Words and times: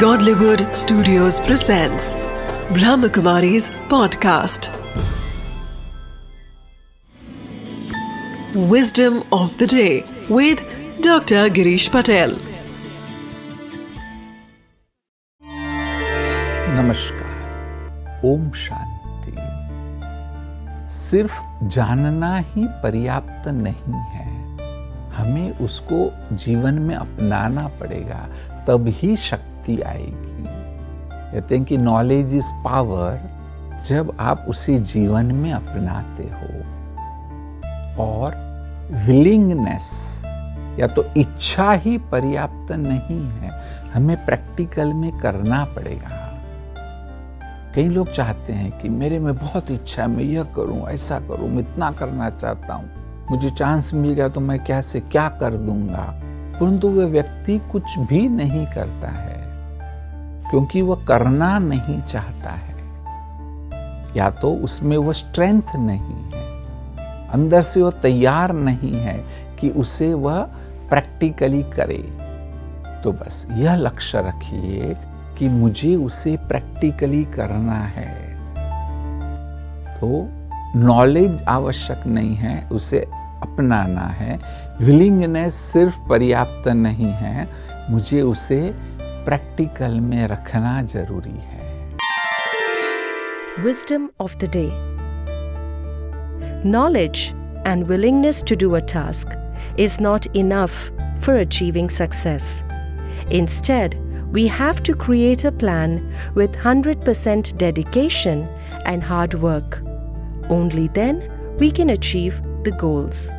Godlywood 0.00 0.62
Studios 0.76 1.40
presents 1.40 2.16
Brahmakumari's 2.76 3.70
podcast. 3.92 4.68
Wisdom 8.72 9.22
of 9.32 9.56
the 9.56 9.66
day 9.66 10.04
with 10.28 10.60
Dr. 11.00 11.48
Girish 11.48 11.88
Patel. 11.90 12.36
नमस्कार 16.76 18.20
ओम 18.24 18.50
शांति 18.66 19.34
सिर्फ़ 20.98 21.40
जानना 21.78 22.36
ही 22.36 22.66
पर्याप्त 22.82 23.48
नहीं 23.64 24.04
है 24.12 24.28
हमें 25.16 25.58
उसको 25.64 26.12
जीवन 26.44 26.78
में 26.78 26.94
अपनाना 26.94 27.68
पड़ेगा 27.80 28.26
तब 28.68 28.88
ही 28.88 29.16
शक्ति 29.16 29.55
आएगी। 29.74 30.44
कहते 31.32 31.56
हैं 31.56 31.64
कि 31.64 31.76
नॉलेज 31.76 32.34
इज़ 32.34 32.52
पावर 32.64 33.20
जब 33.86 34.16
आप 34.20 34.46
उसे 34.48 34.78
जीवन 34.78 35.26
में 35.26 35.52
अपनाते 35.52 36.24
हो। 36.24 36.76
और 38.04 38.34
विलिंगनेस 39.06 40.22
या 40.80 40.86
तो 40.86 41.04
इच्छा 41.16 41.72
ही 41.72 41.98
पर्याप्त 41.98 42.72
नहीं 42.72 43.24
है, 43.26 43.50
हमें 43.94 44.24
प्रैक्टिकल 44.24 44.92
में 44.92 45.18
करना 45.18 45.64
पड़ेगा। 45.64 46.22
कई 47.74 47.88
लोग 47.88 48.12
चाहते 48.12 48.52
हैं 48.52 48.80
कि 48.80 48.88
मेरे 48.88 49.18
में 49.18 49.36
बहुत 49.36 49.70
इच्छा 49.70 50.02
है, 50.02 50.08
मैं 50.08 50.24
यह 50.24 50.42
करूँ, 50.42 50.88
ऐसा 50.88 51.20
करूँ, 51.20 51.48
मैं 51.48 51.58
इतना 51.58 51.90
करना 51.90 52.30
चाहता 52.30 52.74
हूँ। 52.74 52.90
मुझे 53.30 53.50
चांस 53.50 53.94
मिल 53.94 54.12
गया 54.12 54.28
तो 54.28 54.40
मैं 54.40 54.64
कैसे, 54.64 55.00
क्या 55.00 55.28
कर 55.28 55.56
दूँगा? 55.56 56.20
परंतु 56.60 56.88
वह 56.88 57.06
व्यक्ति 57.06 57.58
कुछ 57.72 57.98
भी 57.98 58.28
नहीं 58.28 58.66
करता 58.66 59.08
है। 59.08 59.25
क्योंकि 60.50 60.82
वह 60.82 61.04
करना 61.08 61.58
नहीं 61.58 62.02
चाहता 62.02 62.50
है। 62.50 62.76
या 64.16 64.30
तो 64.30 64.54
उसमें 64.54 64.96
वह 64.96 65.12
स्ट्रेंथ 65.12 65.76
नहीं 65.76 66.32
है। 66.34 66.64
अंदर 67.30 67.62
से 67.62 67.82
वह 67.82 67.90
तैयार 67.90 68.52
नहीं 68.52 68.96
है 68.96 69.24
कि 69.60 69.70
उसे 69.70 70.14
वह 70.14 70.42
प्रैक्टिकली 70.88 71.62
करे। 71.62 72.26
तो 73.04 73.12
बस 73.12 73.46
यह 73.52 73.74
लक्ष्य 73.74 74.18
रखिए 74.18 74.96
कि 75.38 75.48
मुझे 75.48 75.96
उसे 75.96 76.36
प्रैक्टिकली 76.36 77.24
करना 77.24 77.80
है। 77.80 78.36
तो 80.00 80.28
नॉलेज 80.78 81.42
आवश्यक 81.42 82.06
नहीं 82.06 82.34
है, 82.34 82.68
उसे 82.68 82.98
अपनाना 83.42 84.00
है। 84.00 84.38
विलिंगनेस 84.80 85.54
सिर्फ़ 85.54 86.08
पर्याप्त 86.08 86.68
नहीं 86.68 87.06
है। 87.06 87.48
मुझे 87.90 88.22
उसे 88.22 88.74
प्रैक्टिकल 89.25 89.99
में 89.99 90.27
रखना 90.27 90.81
जरूरी 90.95 91.37
है 91.49 91.69
Wisdom 93.63 94.09
of 94.25 94.37
the 94.39 94.47
day 94.47 94.71
Knowledge 96.63 97.33
and 97.65 97.87
willingness 97.87 98.41
to 98.43 98.55
do 98.55 98.75
a 98.75 98.81
task 98.81 99.27
is 99.77 99.99
not 99.99 100.27
enough 100.35 100.91
for 101.19 101.35
achieving 101.37 101.89
success. 101.89 102.63
Instead, 103.29 103.97
we 104.31 104.47
have 104.47 104.81
to 104.83 104.93
create 104.93 105.43
a 105.43 105.51
plan 105.51 106.13
with 106.35 106.55
100% 106.55 107.57
dedication 107.57 108.47
and 108.85 109.03
hard 109.03 109.33
work. 109.35 109.81
Only 110.49 110.87
then 110.87 111.21
we 111.59 111.71
can 111.71 111.91
achieve 111.91 112.41
the 112.63 112.71
goals. 112.71 113.29